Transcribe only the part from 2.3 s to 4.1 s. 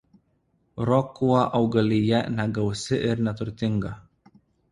negausi ir neturtinga.